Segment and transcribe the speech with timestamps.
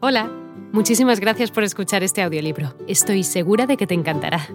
[0.00, 0.30] Hola,
[0.70, 2.72] muchísimas gracias por escuchar este audiolibro.
[2.86, 4.46] Estoy segura de que te encantará.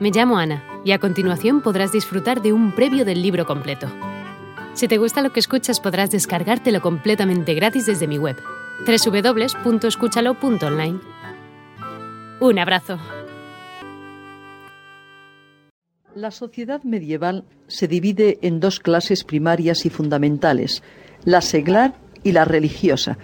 [0.00, 3.86] Me llamo Ana y a continuación podrás disfrutar de un previo del libro completo.
[4.72, 8.36] Si te gusta lo que escuchas podrás descargártelo completamente gratis desde mi web,
[8.86, 11.00] www.escúchalo.online.
[12.40, 12.98] Un abrazo.
[16.14, 20.82] La sociedad medieval se divide en dos clases primarias y fundamentales,
[21.24, 21.92] la seglar
[22.24, 23.18] y la religiosa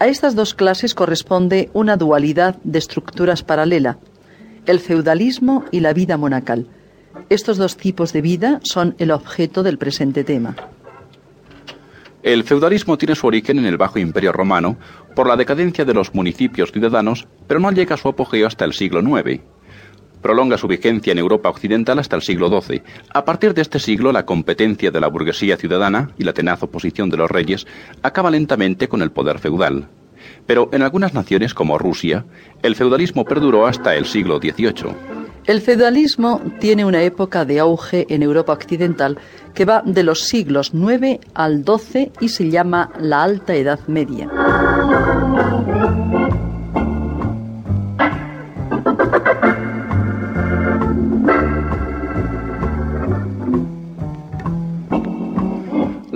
[0.00, 3.98] a estas dos clases corresponde una dualidad de estructuras paralela,
[4.66, 6.66] el feudalismo y la vida monacal.
[7.28, 10.56] Estos dos tipos de vida son el objeto del presente tema.
[12.22, 14.78] El feudalismo tiene su origen en el Bajo Imperio Romano
[15.14, 18.72] por la decadencia de los municipios ciudadanos, pero no llega a su apogeo hasta el
[18.72, 19.42] siglo IX.
[20.22, 22.82] Prolonga su vigencia en Europa occidental hasta el siglo XII.
[23.12, 27.10] A partir de este siglo, la competencia de la burguesía ciudadana y la tenaz oposición
[27.10, 27.66] de los reyes
[28.02, 29.88] acaba lentamente con el poder feudal.
[30.46, 32.24] Pero en algunas naciones, como Rusia,
[32.62, 34.94] el feudalismo perduró hasta el siglo XVIII.
[35.46, 39.18] El feudalismo tiene una época de auge en Europa occidental
[39.54, 44.28] que va de los siglos IX al XII y se llama la Alta Edad Media.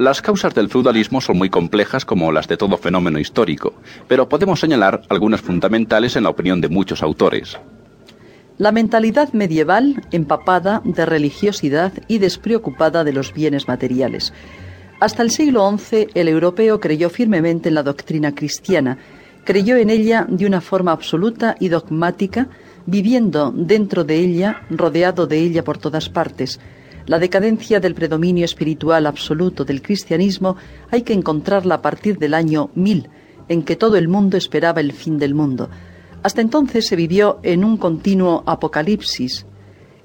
[0.04, 3.72] Las causas del feudalismo son muy complejas como las de todo fenómeno histórico,
[4.06, 7.56] pero podemos señalar algunas fundamentales en la opinión de muchos autores.
[8.58, 14.34] La mentalidad medieval empapada de religiosidad y despreocupada de los bienes materiales.
[15.00, 18.98] Hasta el siglo XI el europeo creyó firmemente en la doctrina cristiana,
[19.44, 22.48] creyó en ella de una forma absoluta y dogmática,
[22.84, 26.60] viviendo dentro de ella, rodeado de ella por todas partes,
[27.06, 30.56] la decadencia del predominio espiritual absoluto del cristianismo
[30.90, 33.08] hay que encontrarla a partir del año 1000,
[33.48, 35.68] en que todo el mundo esperaba el fin del mundo.
[36.22, 39.44] Hasta entonces se vivió en un continuo apocalipsis.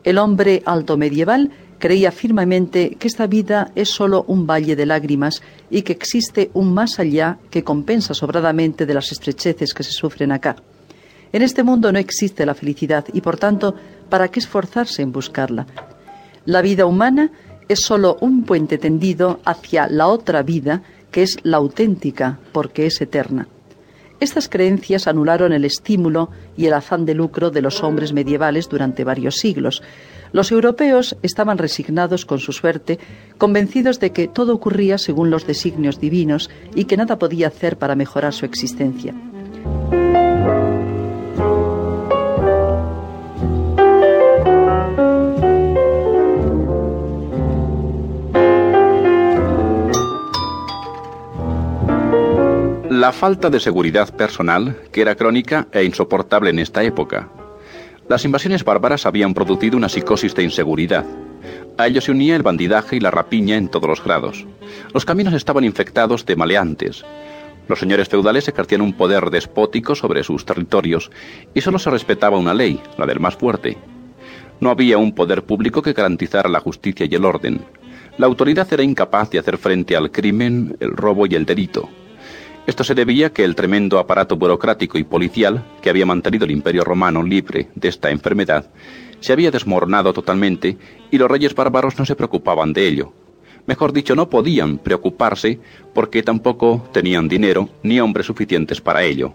[0.04, 5.42] El hombre alto medieval creía firmemente que esta vida es sólo un valle de lágrimas
[5.70, 10.34] y que existe un más allá que compensa sobradamente de las estrecheces que se sufren
[10.34, 10.58] acá.
[11.32, 13.74] En este mundo no existe la felicidad y por tanto,
[14.10, 15.66] ¿para qué esforzarse en buscarla?
[16.50, 17.30] La vida humana
[17.68, 23.00] es sólo un puente tendido hacia la otra vida, que es la auténtica, porque es
[23.02, 23.48] eterna.
[24.20, 29.04] Estas creencias anularon el estímulo y el afán de lucro de los hombres medievales durante
[29.04, 29.84] varios siglos.
[30.32, 32.98] Los europeos estaban resignados con su suerte,
[33.38, 37.94] convencidos de que todo ocurría según los designios divinos y que nada podía hacer para
[37.94, 39.14] mejorar su existencia.
[53.00, 57.30] La falta de seguridad personal, que era crónica e insoportable en esta época.
[58.10, 61.06] Las invasiones bárbaras habían producido una psicosis de inseguridad.
[61.78, 64.46] A ello se unía el bandidaje y la rapiña en todos los grados.
[64.94, 67.06] Los caminos estaban infectados de maleantes.
[67.70, 71.10] Los señores feudales ejercían un poder despótico sobre sus territorios
[71.54, 73.78] y solo se respetaba una ley, la del más fuerte.
[74.60, 77.62] No había un poder público que garantizara la justicia y el orden.
[78.18, 81.90] La autoridad era incapaz de hacer frente al crimen, el robo y el delito.
[82.68, 86.84] Esto se debía que el tremendo aparato burocrático y policial que había mantenido el imperio
[86.84, 88.70] romano libre de esta enfermedad
[89.20, 90.78] se había desmoronado totalmente
[91.12, 93.14] y los reyes bárbaros no se preocupaban de ello.
[93.66, 95.60] Mejor dicho, no podían preocuparse
[95.94, 99.34] porque tampoco tenían dinero ni hombres suficientes para ello.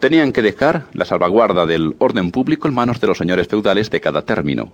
[0.00, 4.00] Tenían que dejar la salvaguarda del orden público en manos de los señores feudales de
[4.00, 4.72] cada término,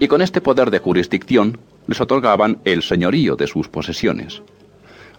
[0.00, 4.42] y con este poder de jurisdicción les otorgaban el señorío de sus posesiones.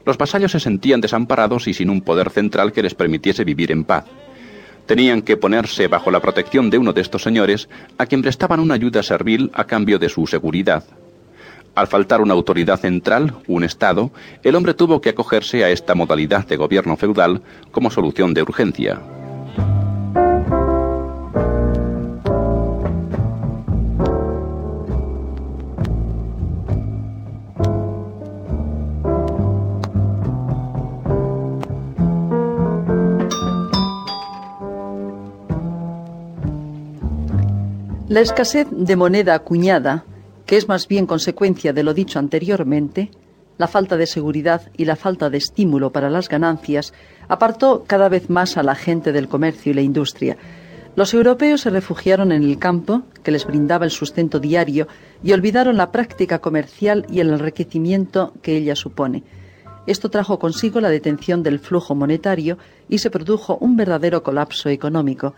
[0.05, 3.83] Los vasallos se sentían desamparados y sin un poder central que les permitiese vivir en
[3.83, 4.05] paz.
[4.85, 8.73] Tenían que ponerse bajo la protección de uno de estos señores, a quien prestaban una
[8.73, 10.83] ayuda servil a cambio de su seguridad.
[11.75, 14.11] Al faltar una autoridad central, un Estado,
[14.43, 18.99] el hombre tuvo que acogerse a esta modalidad de gobierno feudal como solución de urgencia.
[38.09, 40.03] La escasez de moneda acuñada,
[40.47, 43.11] que es más bien consecuencia de lo dicho anteriormente,
[43.59, 46.91] la falta de seguridad y la falta de estímulo para las ganancias,
[47.27, 50.37] apartó cada vez más a la gente del comercio y la industria.
[50.95, 54.87] Los europeos se refugiaron en el campo, que les brindaba el sustento diario,
[55.21, 59.23] y olvidaron la práctica comercial y el enriquecimiento que ella supone.
[59.85, 62.57] Esto trajo consigo la detención del flujo monetario
[62.89, 65.35] y se produjo un verdadero colapso económico.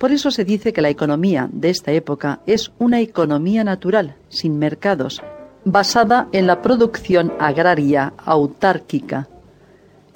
[0.00, 4.58] Por eso se dice que la economía de esta época es una economía natural, sin
[4.58, 5.20] mercados,
[5.66, 9.28] basada en la producción agraria autárquica.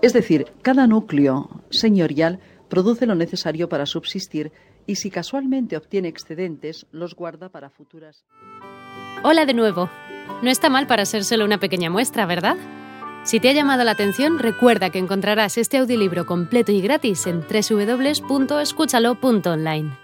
[0.00, 2.40] Es decir, cada núcleo señorial
[2.70, 4.52] produce lo necesario para subsistir
[4.86, 8.24] y si casualmente obtiene excedentes, los guarda para futuras.
[9.22, 9.90] Hola de nuevo.
[10.42, 12.56] No está mal para ser solo una pequeña muestra, ¿verdad?
[13.24, 17.40] Si te ha llamado la atención, recuerda que encontrarás este audiolibro completo y gratis en
[17.40, 20.03] www.escúchalo.online.